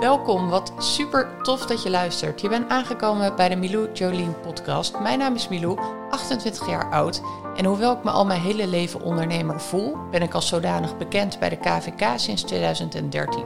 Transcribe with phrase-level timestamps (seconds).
[0.00, 2.40] Welkom, wat super tof dat je luistert.
[2.40, 4.98] Je bent aangekomen bij de Milou Jolien podcast.
[5.00, 5.78] Mijn naam is Milou,
[6.10, 7.22] 28 jaar oud.
[7.56, 11.38] En hoewel ik me al mijn hele leven ondernemer voel, ben ik als zodanig bekend
[11.38, 13.44] bij de KVK sinds 2013.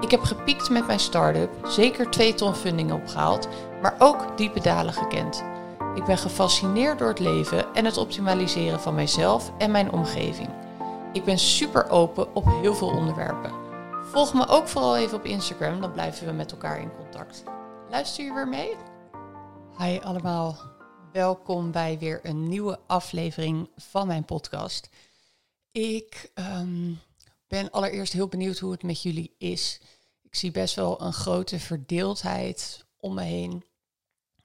[0.00, 3.48] Ik heb gepiekt met mijn start-up, zeker twee ton funding opgehaald,
[3.82, 5.44] maar ook diepe dalen gekend.
[5.94, 10.48] Ik ben gefascineerd door het leven en het optimaliseren van mijzelf en mijn omgeving.
[11.12, 13.65] Ik ben super open op heel veel onderwerpen.
[14.06, 17.42] Volg me ook vooral even op Instagram, dan blijven we met elkaar in contact.
[17.90, 18.76] Luister je weer mee?
[19.78, 20.58] Hi allemaal,
[21.12, 24.88] welkom bij weer een nieuwe aflevering van mijn podcast.
[25.72, 26.92] Ik ehm,
[27.48, 29.80] ben allereerst heel benieuwd hoe het met jullie is.
[30.22, 33.64] Ik zie best wel een grote verdeeldheid om me heen.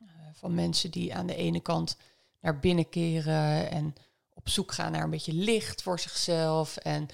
[0.02, 1.98] Uh, van mensen die aan de ene kant
[2.40, 3.96] naar binnen keren en
[4.34, 6.78] op zoek gaan naar een beetje licht voor zichzelf.
[6.78, 7.08] En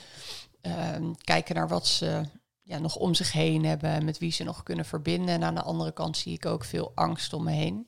[1.23, 2.23] kijken naar wat ze
[2.61, 5.35] ja, nog om zich heen hebben, met wie ze nog kunnen verbinden.
[5.35, 7.87] En aan de andere kant zie ik ook veel angst om me heen.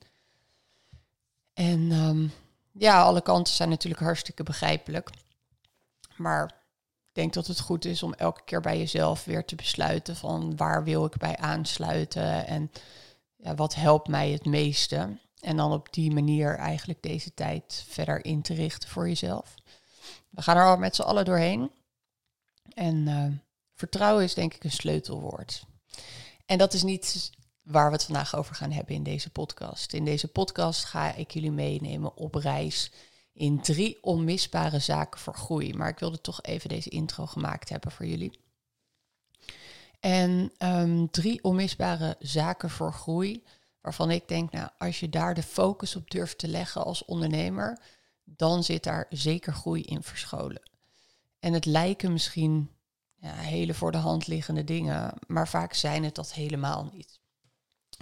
[1.53, 2.31] En um,
[2.71, 5.09] ja, alle kanten zijn natuurlijk hartstikke begrijpelijk.
[6.15, 6.45] Maar
[7.07, 10.55] ik denk dat het goed is om elke keer bij jezelf weer te besluiten van
[10.55, 12.71] waar wil ik bij aansluiten en
[13.35, 15.19] ja, wat helpt mij het meeste.
[15.39, 19.55] En dan op die manier eigenlijk deze tijd verder in te richten voor jezelf.
[20.29, 21.71] We gaan er al met z'n allen doorheen.
[22.79, 23.25] En uh,
[23.73, 25.65] Vertrouwen is denk ik een sleutelwoord.
[26.45, 29.93] En dat is niet waar we het vandaag over gaan hebben in deze podcast.
[29.93, 32.91] In deze podcast ga ik jullie meenemen op reis
[33.33, 35.73] in drie onmisbare zaken voor groei.
[35.73, 38.39] Maar ik wilde toch even deze intro gemaakt hebben voor jullie.
[39.99, 43.43] En um, drie onmisbare zaken voor groei,
[43.81, 47.81] waarvan ik denk, nou, als je daar de focus op durft te leggen als ondernemer,
[48.23, 50.69] dan zit daar zeker groei in verscholen.
[51.39, 52.69] En het lijken misschien
[53.15, 55.13] ja, hele voor de hand liggende dingen.
[55.27, 57.19] Maar vaak zijn het dat helemaal niet.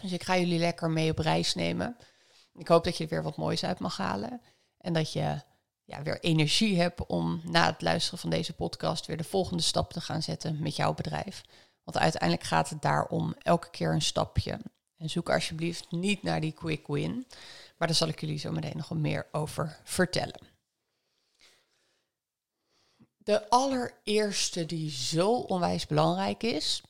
[0.02, 1.98] Dus ik ga jullie lekker mee op reis nemen.
[2.54, 4.42] Ik hoop dat je er weer wat moois uit mag halen.
[4.78, 5.42] En dat je
[5.84, 9.94] ja, weer energie hebt om na het luisteren van deze podcast weer de volgende stap
[9.94, 11.44] te gaan zetten met jouw bedrijf.
[11.84, 14.60] Want uiteindelijk gaat het daarom elke keer een stapje.
[14.98, 17.26] En zoek alsjeblieft niet naar die quick win.
[17.78, 20.57] Maar daar zal ik jullie zo meteen nog meer over vertellen.
[23.28, 26.82] De allereerste die zo onwijs belangrijk is,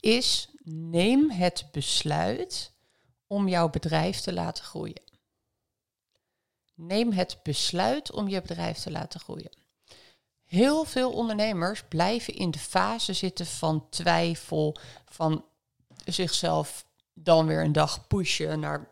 [0.00, 2.72] is neem het besluit
[3.26, 5.02] om jouw bedrijf te laten groeien.
[6.74, 9.50] Neem het besluit om je bedrijf te laten groeien.
[10.44, 14.76] Heel veel ondernemers blijven in de fase zitten van twijfel,
[15.06, 15.44] van
[16.04, 18.88] zichzelf dan weer een dag pushen naar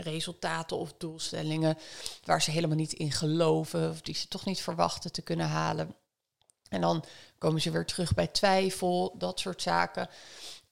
[0.00, 1.78] resultaten of doelstellingen
[2.24, 5.94] waar ze helemaal niet in geloven of die ze toch niet verwachten te kunnen halen.
[6.68, 7.04] En dan
[7.38, 10.08] komen ze weer terug bij twijfel, dat soort zaken.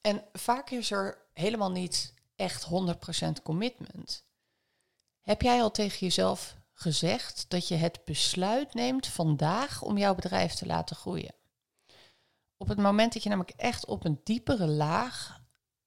[0.01, 4.25] En vaak is er helemaal niet echt 100% commitment.
[5.21, 10.53] Heb jij al tegen jezelf gezegd dat je het besluit neemt vandaag om jouw bedrijf
[10.53, 11.35] te laten groeien?
[12.57, 15.41] Op het moment dat je namelijk echt op een diepere laag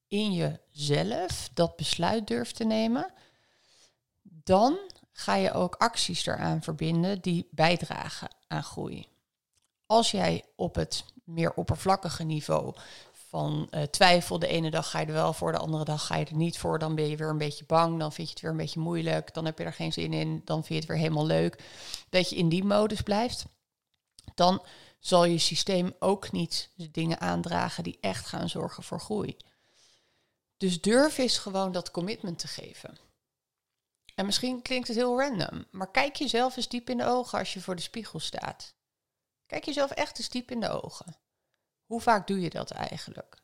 [0.08, 3.12] in jezelf dat besluit durft te nemen,
[4.44, 4.78] dan
[5.12, 9.08] ga je ook acties eraan verbinden die bijdragen aan groei.
[9.86, 12.74] Als jij op het meer oppervlakkige niveau
[13.12, 16.16] van uh, twijfel, de ene dag ga je er wel voor, de andere dag ga
[16.16, 18.42] je er niet voor, dan ben je weer een beetje bang, dan vind je het
[18.42, 20.86] weer een beetje moeilijk, dan heb je er geen zin in, dan vind je het
[20.86, 21.62] weer helemaal leuk,
[22.08, 23.44] dat je in die modus blijft,
[24.34, 24.62] dan
[24.98, 29.36] zal je systeem ook niet de dingen aandragen die echt gaan zorgen voor groei.
[30.56, 32.98] Dus durf is gewoon dat commitment te geven.
[34.20, 37.52] En misschien klinkt het heel random, maar kijk jezelf eens diep in de ogen als
[37.52, 38.74] je voor de spiegel staat.
[39.46, 41.16] Kijk jezelf echt eens diep in de ogen.
[41.84, 43.42] Hoe vaak doe je dat eigenlijk?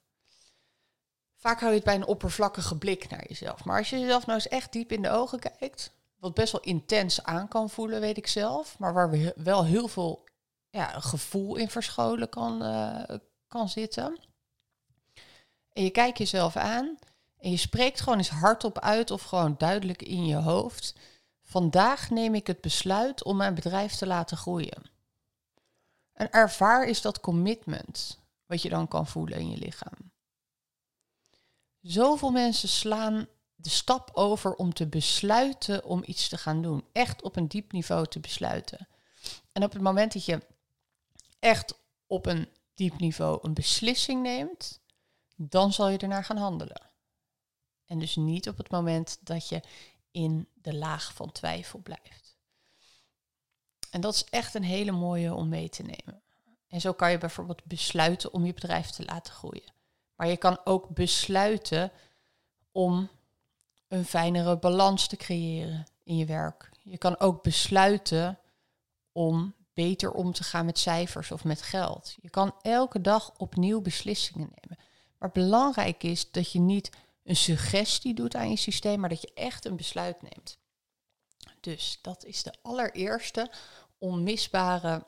[1.36, 3.64] Vaak hou je het bij een oppervlakkige blik naar jezelf.
[3.64, 6.60] Maar als je jezelf nou eens echt diep in de ogen kijkt, wat best wel
[6.60, 10.24] intens aan kan voelen, weet ik zelf, maar waar we wel heel veel
[10.70, 14.18] ja, gevoel in verscholen kan, uh, kan zitten.
[15.72, 16.98] En je kijkt jezelf aan
[17.46, 20.94] en je spreekt gewoon eens hardop uit of gewoon duidelijk in je hoofd.
[21.42, 24.82] Vandaag neem ik het besluit om mijn bedrijf te laten groeien.
[26.12, 30.12] En ervaar is dat commitment wat je dan kan voelen in je lichaam.
[31.80, 36.84] Zoveel mensen slaan de stap over om te besluiten om iets te gaan doen.
[36.92, 38.88] Echt op een diep niveau te besluiten.
[39.52, 40.46] En op het moment dat je
[41.38, 41.74] echt
[42.06, 44.80] op een diep niveau een beslissing neemt,
[45.36, 46.85] dan zal je ernaar gaan handelen.
[47.86, 49.60] En dus niet op het moment dat je
[50.10, 52.36] in de laag van twijfel blijft.
[53.90, 56.22] En dat is echt een hele mooie om mee te nemen.
[56.68, 59.72] En zo kan je bijvoorbeeld besluiten om je bedrijf te laten groeien.
[60.14, 61.92] Maar je kan ook besluiten
[62.72, 63.08] om
[63.88, 66.70] een fijnere balans te creëren in je werk.
[66.82, 68.38] Je kan ook besluiten
[69.12, 72.16] om beter om te gaan met cijfers of met geld.
[72.20, 74.84] Je kan elke dag opnieuw beslissingen nemen.
[75.18, 76.90] Maar belangrijk is dat je niet
[77.26, 80.58] een suggestie doet aan je systeem, maar dat je echt een besluit neemt.
[81.60, 83.52] Dus dat is de allereerste
[83.98, 85.06] onmisbare,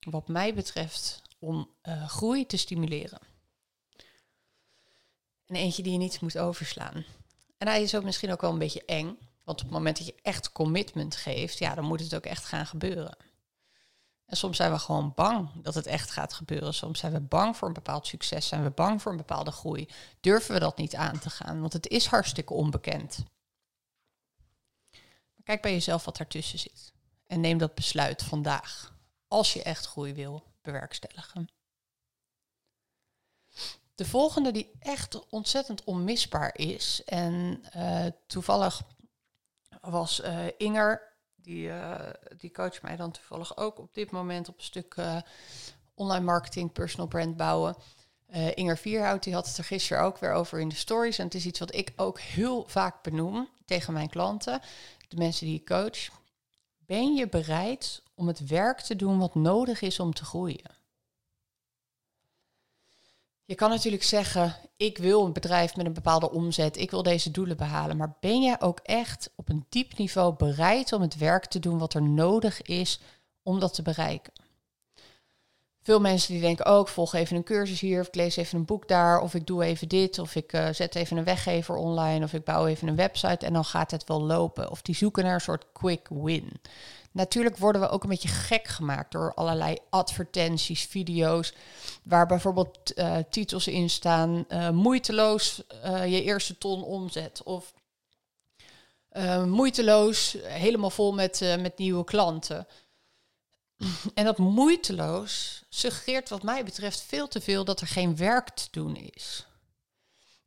[0.00, 3.20] wat mij betreft, om uh, groei te stimuleren.
[5.46, 7.04] En eentje die je niet moet overslaan.
[7.58, 10.06] En hij is ook misschien ook wel een beetje eng, want op het moment dat
[10.06, 13.16] je echt commitment geeft, ja, dan moet het ook echt gaan gebeuren.
[14.30, 16.74] En soms zijn we gewoon bang dat het echt gaat gebeuren.
[16.74, 19.88] Soms zijn we bang voor een bepaald succes, zijn we bang voor een bepaalde groei.
[20.20, 23.24] Durven we dat niet aan te gaan, want het is hartstikke onbekend.
[25.34, 26.92] Maar kijk bij jezelf wat daartussen zit.
[27.26, 28.94] En neem dat besluit vandaag,
[29.28, 31.48] als je echt groei wil bewerkstelligen.
[33.94, 38.82] De volgende die echt ontzettend onmisbaar is, en uh, toevallig
[39.80, 41.09] was uh, Inger
[41.50, 41.94] die, uh,
[42.38, 45.16] die coacht mij dan toevallig ook op dit moment op een stuk uh,
[45.94, 47.76] online marketing, personal brand bouwen.
[48.34, 51.18] Uh, Inger Vierhout, die had het er gisteren ook weer over in de stories.
[51.18, 54.60] En het is iets wat ik ook heel vaak benoem tegen mijn klanten,
[55.08, 56.08] de mensen die ik coach.
[56.86, 60.79] Ben je bereid om het werk te doen wat nodig is om te groeien?
[63.50, 67.30] Je kan natuurlijk zeggen, ik wil een bedrijf met een bepaalde omzet, ik wil deze
[67.30, 71.46] doelen behalen, maar ben jij ook echt op een diep niveau bereid om het werk
[71.46, 73.00] te doen wat er nodig is
[73.42, 74.32] om dat te bereiken?
[75.82, 78.58] Veel mensen die denken, oh, ik volg even een cursus hier, of ik lees even
[78.58, 81.76] een boek daar, of ik doe even dit, of ik uh, zet even een weggever
[81.76, 84.70] online, of ik bouw even een website en dan gaat het wel lopen.
[84.70, 86.52] Of die zoeken naar een soort quick win.
[87.12, 91.54] Natuurlijk worden we ook een beetje gek gemaakt door allerlei advertenties, video's,
[92.02, 97.42] waar bijvoorbeeld uh, titels in staan: uh, moeiteloos je eerste ton omzet.
[97.42, 97.74] Of
[99.46, 102.66] moeiteloos, helemaal vol met, met nieuwe klanten.
[104.14, 108.68] En dat moeiteloos suggereert, wat mij betreft, veel te veel dat er geen werk te
[108.70, 109.46] doen is.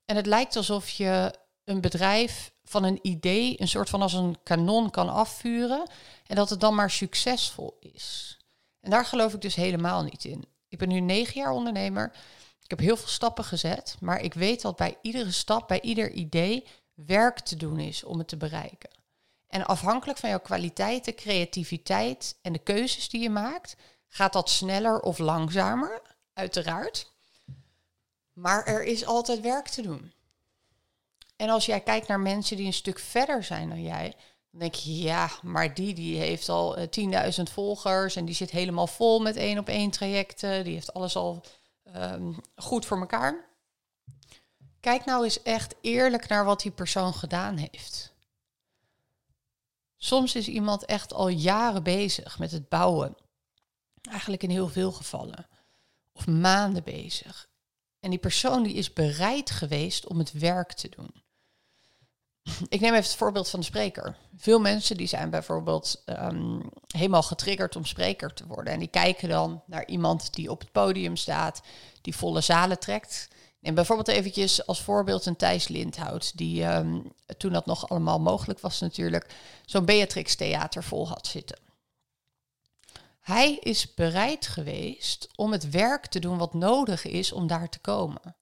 [0.05, 1.33] En het lijkt alsof je
[1.63, 5.89] een bedrijf van een idee een soort van als een kanon kan afvuren
[6.27, 8.37] en dat het dan maar succesvol is.
[8.79, 10.45] En daar geloof ik dus helemaal niet in.
[10.69, 12.15] Ik ben nu negen jaar ondernemer.
[12.63, 16.11] Ik heb heel veel stappen gezet, maar ik weet dat bij iedere stap, bij ieder
[16.11, 18.89] idee, werk te doen is om het te bereiken.
[19.53, 23.75] En afhankelijk van jouw kwaliteiten, creativiteit en de keuzes die je maakt,
[24.07, 26.01] gaat dat sneller of langzamer,
[26.33, 27.11] uiteraard.
[28.33, 30.13] Maar er is altijd werk te doen.
[31.35, 34.15] En als jij kijkt naar mensen die een stuk verder zijn dan jij,
[34.51, 38.51] dan denk je, ja, maar die, die heeft al 10.000 eh, volgers en die zit
[38.51, 40.63] helemaal vol met één op één trajecten.
[40.63, 41.43] Die heeft alles al
[41.95, 43.49] um, goed voor elkaar.
[44.79, 48.12] Kijk nou eens echt eerlijk naar wat die persoon gedaan heeft.
[50.03, 53.15] Soms is iemand echt al jaren bezig met het bouwen.
[54.09, 55.47] Eigenlijk in heel veel gevallen.
[56.11, 57.49] Of maanden bezig.
[57.99, 61.23] En die persoon die is bereid geweest om het werk te doen
[62.69, 64.17] ik neem even het voorbeeld van de spreker.
[64.37, 68.73] Veel mensen die zijn bijvoorbeeld um, helemaal getriggerd om spreker te worden.
[68.73, 71.61] En die kijken dan naar iemand die op het podium staat,
[72.01, 73.27] die volle zalen trekt.
[73.63, 78.59] En bijvoorbeeld eventjes als voorbeeld een Thijs Lindhout, die um, toen dat nog allemaal mogelijk
[78.59, 81.59] was natuurlijk, zo'n Beatrix Theater vol had zitten.
[83.19, 87.79] Hij is bereid geweest om het werk te doen wat nodig is om daar te
[87.79, 88.35] komen.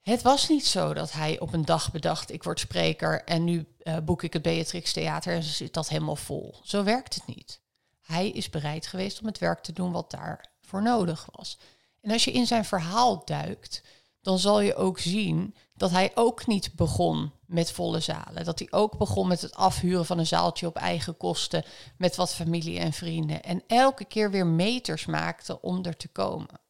[0.00, 3.66] Het was niet zo dat hij op een dag bedacht, ik word spreker en nu
[3.82, 6.54] uh, boek ik het Beatrix Theater en zit dat helemaal vol.
[6.62, 7.60] Zo werkt het niet.
[8.02, 11.58] Hij is bereid geweest om het werk te doen wat daarvoor nodig was.
[12.06, 13.82] En als je in zijn verhaal duikt,
[14.20, 18.44] dan zal je ook zien dat hij ook niet begon met volle zalen.
[18.44, 21.64] Dat hij ook begon met het afhuren van een zaaltje op eigen kosten
[21.98, 23.42] met wat familie en vrienden.
[23.42, 26.60] En elke keer weer meters maakte om er te komen.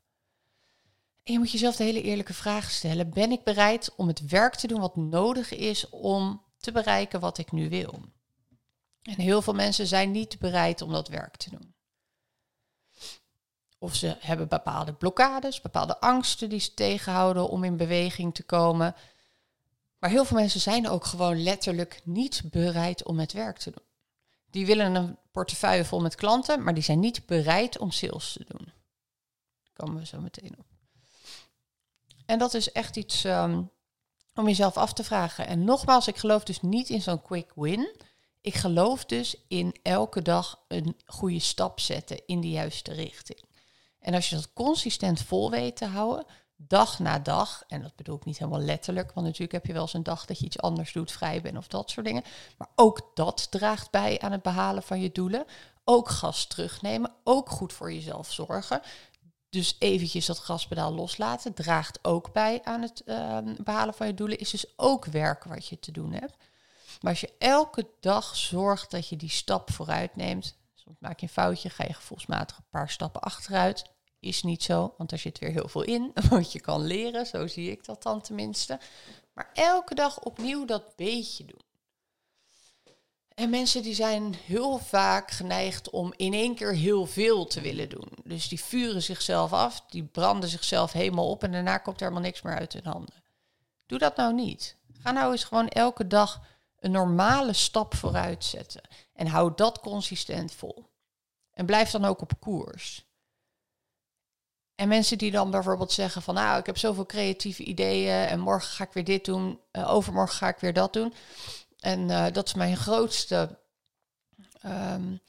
[1.22, 3.10] En je moet jezelf de hele eerlijke vraag stellen.
[3.10, 7.38] Ben ik bereid om het werk te doen wat nodig is om te bereiken wat
[7.38, 8.00] ik nu wil?
[9.02, 11.75] En heel veel mensen zijn niet bereid om dat werk te doen.
[13.78, 18.94] Of ze hebben bepaalde blokkades, bepaalde angsten die ze tegenhouden om in beweging te komen.
[19.98, 23.84] Maar heel veel mensen zijn ook gewoon letterlijk niet bereid om het werk te doen.
[24.50, 28.44] Die willen een portefeuille vol met klanten, maar die zijn niet bereid om sales te
[28.48, 28.64] doen.
[29.62, 30.66] Daar komen we zo meteen op.
[32.26, 33.70] En dat is echt iets um,
[34.34, 35.46] om jezelf af te vragen.
[35.46, 37.94] En nogmaals, ik geloof dus niet in zo'n quick win.
[38.40, 43.44] Ik geloof dus in elke dag een goede stap zetten in de juiste richting.
[44.06, 48.16] En als je dat consistent vol weet te houden, dag na dag, en dat bedoel
[48.16, 50.60] ik niet helemaal letterlijk, want natuurlijk heb je wel eens een dag dat je iets
[50.60, 52.24] anders doet, vrij bent of dat soort dingen.
[52.58, 55.44] Maar ook dat draagt bij aan het behalen van je doelen.
[55.84, 58.80] Ook gas terugnemen, ook goed voor jezelf zorgen.
[59.48, 64.38] Dus eventjes dat gaspedaal loslaten draagt ook bij aan het ehm, behalen van je doelen.
[64.38, 66.36] Is dus ook werk wat je te doen hebt.
[67.00, 71.26] Maar als je elke dag zorgt dat je die stap vooruit neemt, soms maak je
[71.26, 73.94] een foutje, ga je gevoelsmatig een paar stappen achteruit.
[74.20, 77.26] Is niet zo, want er zit weer heel veel in wat je kan leren.
[77.26, 78.80] Zo zie ik dat dan tenminste.
[79.32, 81.64] Maar elke dag opnieuw dat beetje doen.
[83.36, 87.88] En mensen die zijn heel vaak geneigd om in één keer heel veel te willen
[87.88, 88.08] doen.
[88.24, 92.26] Dus die vuren zichzelf af, die branden zichzelf helemaal op en daarna komt er helemaal
[92.26, 93.24] niks meer uit hun handen.
[93.86, 94.76] Doe dat nou niet.
[94.92, 96.42] Ga nou eens gewoon elke dag
[96.78, 98.82] een normale stap vooruit zetten.
[99.12, 100.90] En hou dat consistent vol.
[101.50, 103.05] En blijf dan ook op koers.
[104.76, 108.70] En mensen die dan bijvoorbeeld zeggen van nou, ik heb zoveel creatieve ideeën en morgen
[108.70, 111.14] ga ik weer dit doen, uh, overmorgen ga ik weer dat doen.
[111.80, 113.58] En uh, dat is mijn grootste,
[114.66, 115.20] um,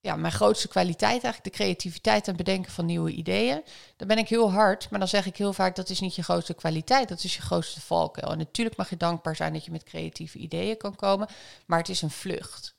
[0.00, 3.62] ja, mijn grootste kwaliteit eigenlijk, de creativiteit en bedenken van nieuwe ideeën.
[3.96, 6.22] Dan ben ik heel hard, maar dan zeg ik heel vaak dat is niet je
[6.22, 8.32] grootste kwaliteit, dat is je grootste valkuil.
[8.32, 11.28] En natuurlijk mag je dankbaar zijn dat je met creatieve ideeën kan komen,
[11.66, 12.75] maar het is een vlucht.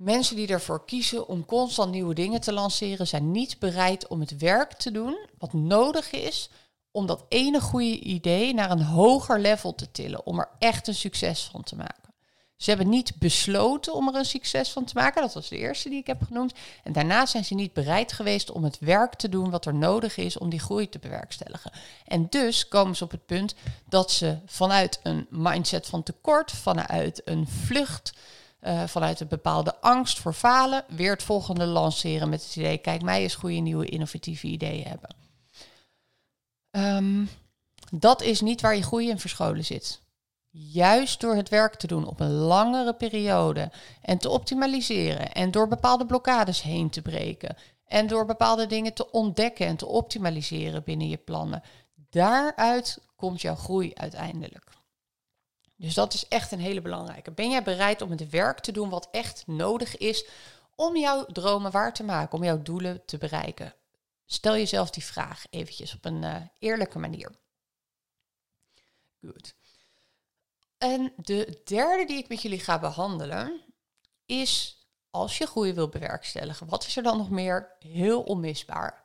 [0.00, 4.36] Mensen die ervoor kiezen om constant nieuwe dingen te lanceren, zijn niet bereid om het
[4.36, 6.50] werk te doen wat nodig is
[6.90, 10.94] om dat ene goede idee naar een hoger level te tillen, om er echt een
[10.94, 12.14] succes van te maken.
[12.56, 15.22] Ze hebben niet besloten om er een succes van te maken.
[15.22, 16.52] Dat was de eerste die ik heb genoemd.
[16.84, 20.16] En daarna zijn ze niet bereid geweest om het werk te doen wat er nodig
[20.16, 21.72] is om die groei te bewerkstelligen.
[22.06, 23.54] En dus komen ze op het punt
[23.88, 28.12] dat ze vanuit een mindset van tekort, vanuit een vlucht,
[28.62, 33.02] uh, vanuit een bepaalde angst voor falen, weer het volgende lanceren met het idee: kijk,
[33.02, 35.14] mij eens goede nieuwe innovatieve ideeën hebben.
[36.70, 37.28] Um,
[37.90, 40.00] dat is niet waar je groei in verscholen zit.
[40.50, 43.70] Juist door het werk te doen op een langere periode
[44.02, 49.10] en te optimaliseren en door bepaalde blokkades heen te breken en door bepaalde dingen te
[49.10, 51.62] ontdekken en te optimaliseren binnen je plannen,
[52.10, 54.64] daaruit komt jouw groei uiteindelijk.
[55.80, 57.30] Dus dat is echt een hele belangrijke.
[57.30, 60.24] Ben jij bereid om het werk te doen wat echt nodig is
[60.74, 63.74] om jouw dromen waar te maken, om jouw doelen te bereiken?
[64.26, 67.30] Stel jezelf die vraag eventjes op een uh, eerlijke manier.
[69.20, 69.54] Goed.
[70.78, 73.60] En de derde die ik met jullie ga behandelen
[74.26, 76.68] is als je groei wil bewerkstelligen.
[76.68, 79.04] Wat is er dan nog meer heel onmisbaar?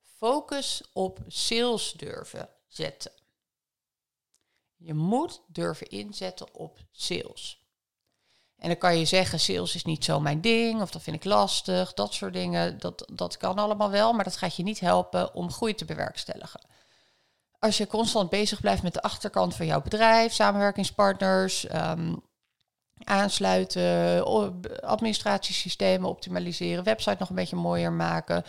[0.00, 3.21] Focus op sales durven zetten.
[4.84, 7.60] Je moet durven inzetten op sales.
[8.56, 11.24] En dan kan je zeggen, sales is niet zo mijn ding, of dat vind ik
[11.24, 12.78] lastig, dat soort dingen.
[12.78, 16.60] Dat, dat kan allemaal wel, maar dat gaat je niet helpen om groei te bewerkstelligen
[17.62, 22.22] als je constant bezig blijft met de achterkant van jouw bedrijf, samenwerkingspartners, um,
[23.04, 24.24] aansluiten,
[24.80, 28.44] administratiesystemen optimaliseren, website nog een beetje mooier maken,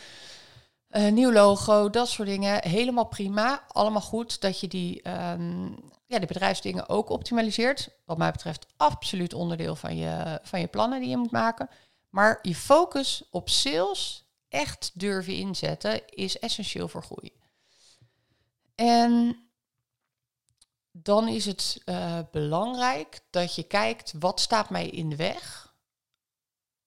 [0.90, 5.76] een nieuw logo, dat soort dingen, helemaal prima, allemaal goed dat je die, um,
[6.14, 7.90] ja, de bedrijfsdingen ook optimaliseert.
[8.06, 11.70] Wat mij betreft absoluut onderdeel van je, van je plannen die je moet maken.
[12.10, 17.32] Maar je focus op sales echt durven inzetten is essentieel voor groei.
[18.76, 19.38] En
[20.92, 25.74] dan is het uh, belangrijk dat je kijkt wat staat mij in de weg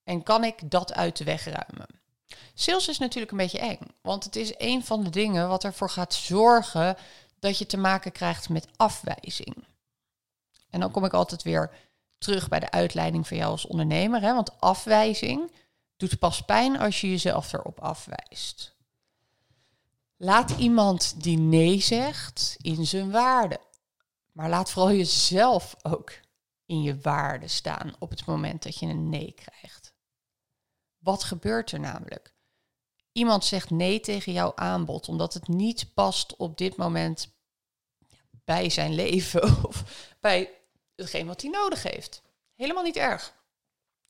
[0.04, 2.00] en kan ik dat uit de weg ruimen.
[2.54, 5.90] Sales is natuurlijk een beetje eng, want het is een van de dingen wat ervoor
[5.90, 6.96] gaat zorgen
[7.38, 9.64] dat je te maken krijgt met afwijzing.
[10.70, 11.70] En dan kom ik altijd weer
[12.18, 14.34] terug bij de uitleiding van jou als ondernemer, hè?
[14.34, 15.52] want afwijzing
[15.96, 18.74] doet pas pijn als je jezelf erop afwijst.
[20.16, 23.60] Laat iemand die nee zegt in zijn waarde.
[24.32, 26.12] Maar laat vooral jezelf ook
[26.66, 29.92] in je waarde staan op het moment dat je een nee krijgt.
[30.98, 32.35] Wat gebeurt er namelijk?
[33.16, 37.28] Iemand zegt nee tegen jouw aanbod omdat het niet past op dit moment
[38.44, 39.84] bij zijn leven of
[40.20, 40.50] bij
[40.96, 42.22] hetgeen wat hij nodig heeft.
[42.54, 43.34] Helemaal niet erg.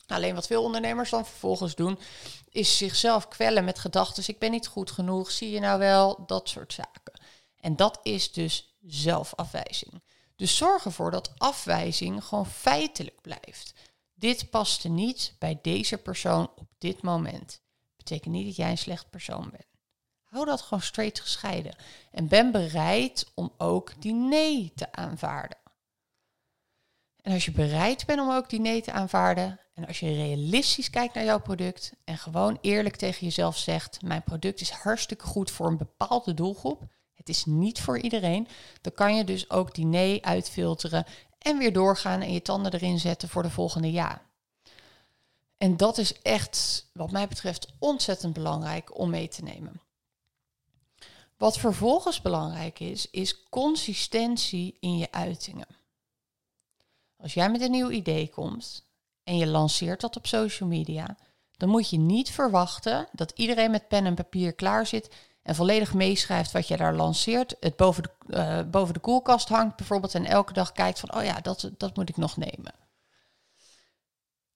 [0.06, 1.98] Alleen wat veel ondernemers dan vervolgens doen,
[2.48, 4.24] is zichzelf kwellen met gedachten.
[4.26, 7.20] Ik ben niet goed genoeg, zie je nou wel, dat soort zaken.
[7.60, 10.02] En dat is dus zelfafwijzing.
[10.36, 13.72] Dus zorg ervoor dat afwijzing gewoon feitelijk blijft.
[14.14, 17.64] Dit paste niet bij deze persoon op dit moment.
[18.08, 19.66] Betekent niet dat jij een slecht persoon bent.
[20.22, 21.76] Hou dat gewoon straight gescheiden.
[22.10, 25.58] En ben bereid om ook die nee te aanvaarden.
[27.22, 30.90] En als je bereid bent om ook die nee te aanvaarden, en als je realistisch
[30.90, 35.50] kijkt naar jouw product en gewoon eerlijk tegen jezelf zegt: Mijn product is hartstikke goed
[35.50, 36.82] voor een bepaalde doelgroep.
[37.14, 38.48] Het is niet voor iedereen.
[38.80, 41.04] Dan kan je dus ook die nee uitfilteren
[41.38, 44.25] en weer doorgaan en je tanden erin zetten voor de volgende ja.
[45.58, 49.80] En dat is echt, wat mij betreft, ontzettend belangrijk om mee te nemen.
[51.36, 55.66] Wat vervolgens belangrijk is, is consistentie in je uitingen.
[57.16, 58.84] Als jij met een nieuw idee komt
[59.24, 61.16] en je lanceert dat op social media,
[61.56, 65.94] dan moet je niet verwachten dat iedereen met pen en papier klaar zit en volledig
[65.94, 70.24] meeschrijft wat je daar lanceert, het boven de, uh, boven de koelkast hangt bijvoorbeeld en
[70.24, 72.85] elke dag kijkt van, oh ja, dat, dat moet ik nog nemen.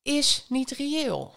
[0.02, 1.35] Is niet reëel.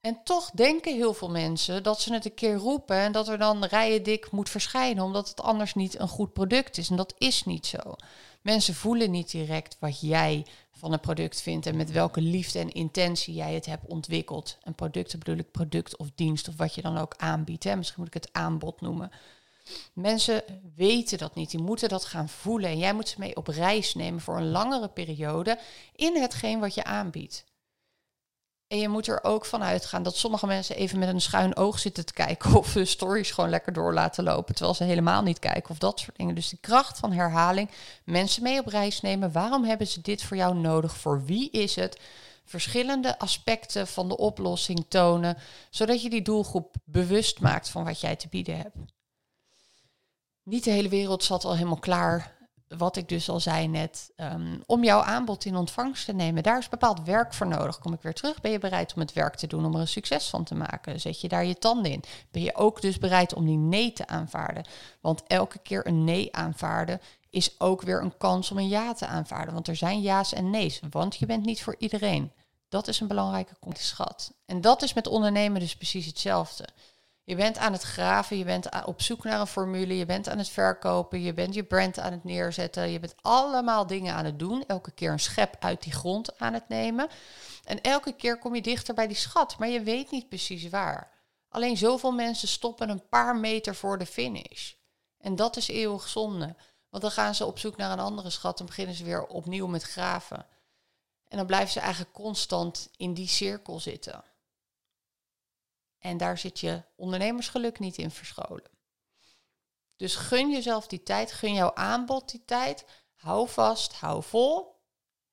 [0.00, 3.38] En toch denken heel veel mensen dat ze het een keer roepen en dat er
[3.38, 6.90] dan rijen dik moet verschijnen, omdat het anders niet een goed product is.
[6.90, 7.78] En dat is niet zo.
[8.40, 12.72] Mensen voelen niet direct wat jij van een product vindt en met welke liefde en
[12.72, 14.58] intentie jij het hebt ontwikkeld.
[14.62, 17.64] En producten bedoel ik product of dienst of wat je dan ook aanbiedt.
[17.64, 17.76] Hè.
[17.76, 19.10] Misschien moet ik het aanbod noemen.
[19.92, 20.42] Mensen
[20.74, 22.70] weten dat niet, die moeten dat gaan voelen.
[22.70, 25.58] En jij moet ze mee op reis nemen voor een langere periode
[25.94, 27.44] in hetgeen wat je aanbiedt.
[28.74, 31.78] En je moet er ook van uitgaan dat sommige mensen even met een schuin oog
[31.78, 35.38] zitten te kijken of hun stories gewoon lekker door laten lopen, terwijl ze helemaal niet
[35.38, 36.34] kijken of dat soort dingen.
[36.34, 37.70] Dus de kracht van herhaling,
[38.04, 39.32] mensen mee op reis nemen.
[39.32, 40.96] Waarom hebben ze dit voor jou nodig?
[40.96, 42.00] Voor wie is het?
[42.44, 45.38] Verschillende aspecten van de oplossing tonen,
[45.70, 48.76] zodat je die doelgroep bewust maakt van wat jij te bieden hebt.
[50.42, 52.33] Niet de hele wereld zat al helemaal klaar
[52.76, 56.42] wat ik dus al zei net, um, om jouw aanbod in ontvangst te nemen.
[56.42, 57.78] Daar is bepaald werk voor nodig.
[57.78, 59.88] Kom ik weer terug, ben je bereid om het werk te doen om er een
[59.88, 61.00] succes van te maken?
[61.00, 62.02] Zet je daar je tanden in?
[62.30, 64.66] Ben je ook dus bereid om die nee te aanvaarden?
[65.00, 67.00] Want elke keer een nee aanvaarden
[67.30, 69.54] is ook weer een kans om een ja te aanvaarden.
[69.54, 72.32] Want er zijn ja's en nee's, want je bent niet voor iedereen.
[72.68, 74.32] Dat is een belangrijke schat.
[74.46, 76.68] En dat is met ondernemen dus precies hetzelfde.
[77.26, 80.38] Je bent aan het graven, je bent op zoek naar een formule, je bent aan
[80.38, 84.38] het verkopen, je bent je brand aan het neerzetten, je bent allemaal dingen aan het
[84.38, 87.08] doen, elke keer een schep uit die grond aan het nemen.
[87.64, 91.10] En elke keer kom je dichter bij die schat, maar je weet niet precies waar.
[91.48, 94.72] Alleen zoveel mensen stoppen een paar meter voor de finish.
[95.18, 96.56] En dat is eeuwig zonde,
[96.90, 99.66] want dan gaan ze op zoek naar een andere schat en beginnen ze weer opnieuw
[99.66, 100.46] met graven.
[101.28, 104.24] En dan blijven ze eigenlijk constant in die cirkel zitten.
[106.04, 108.70] En daar zit je ondernemersgeluk niet in verscholen.
[109.96, 112.84] Dus gun jezelf die tijd, gun jouw aanbod die tijd.
[113.14, 114.80] Hou vast, hou vol.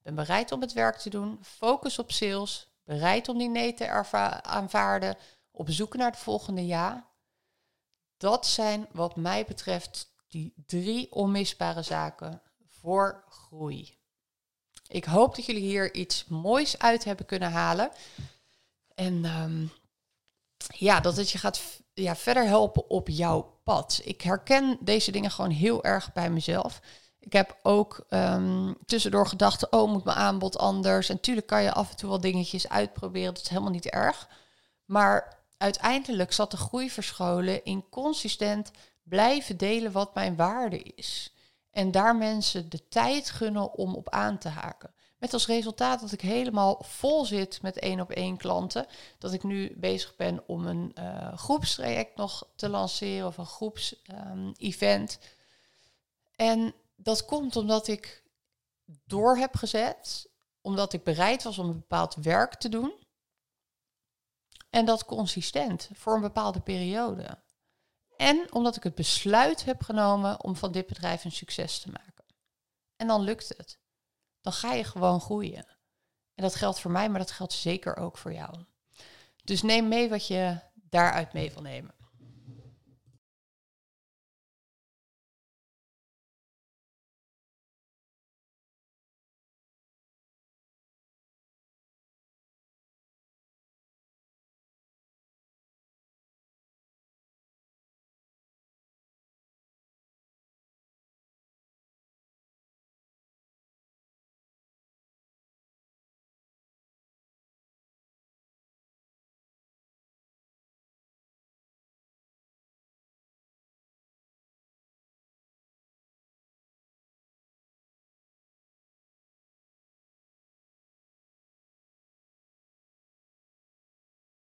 [0.01, 1.39] Ben bereid om het werk te doen.
[1.43, 2.69] Focus op sales.
[2.84, 3.89] Bereid om die nee te
[4.41, 5.17] aanvaarden.
[5.51, 7.10] Op zoek naar het volgende ja.
[8.17, 13.97] Dat zijn wat mij betreft die drie onmisbare zaken voor groei.
[14.88, 17.91] Ik hoop dat jullie hier iets moois uit hebben kunnen halen.
[18.95, 19.71] En um,
[20.77, 21.62] ja, dat het je gaat
[21.93, 24.01] ja, verder helpen op jouw pad.
[24.03, 26.81] Ik herken deze dingen gewoon heel erg bij mezelf.
[27.19, 31.10] Ik heb ook um, tussendoor gedacht, oh, moet mijn aanbod anders?
[31.10, 34.27] En natuurlijk kan je af en toe wel dingetjes uitproberen, dat is helemaal niet erg.
[34.86, 38.71] Maar uiteindelijk zat de groei verscholen in consistent
[39.03, 41.34] blijven delen wat mijn waarde is.
[41.71, 44.93] En daar mensen de tijd gunnen om op aan te haken.
[45.21, 48.86] Met als resultaat dat ik helemaal vol zit met één op één klanten.
[49.17, 55.19] Dat ik nu bezig ben om een uh, groepstraject nog te lanceren of een groeps-event.
[56.36, 58.23] Ehm, en dat komt omdat ik
[59.05, 60.29] door heb gezet,
[60.62, 62.93] omdat ik bereid was om een bepaald werk te doen.
[64.69, 67.38] En dat consistent voor een bepaalde periode.
[68.17, 72.25] En omdat ik het besluit heb genomen om van dit bedrijf een succes te maken.
[72.95, 73.81] En dan lukt het
[74.41, 75.65] dan ga je gewoon groeien.
[76.36, 78.65] En dat geldt voor mij, maar dat geldt zeker ook voor jou.
[79.43, 82.00] Dus neem mee wat je daaruit mee wil nemen.